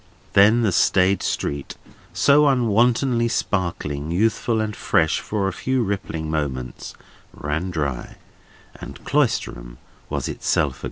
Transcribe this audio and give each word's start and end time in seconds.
Then 0.33 0.63
the 0.63 0.71
staid 0.71 1.21
street, 1.21 1.75
so 2.11 2.47
unwontedly 2.47 3.27
sparkling, 3.27 4.09
youthful, 4.09 4.59
and 4.59 4.75
fresh 4.75 5.19
for 5.19 5.47
a 5.47 5.53
few 5.53 5.83
rippling 5.83 6.27
moments, 6.31 6.95
ran 7.35 7.69
dry, 7.69 8.15
and 8.75 9.05
Cloisterham 9.05 9.77
was 10.09 10.27
itself 10.27 10.77
again. 10.77 10.79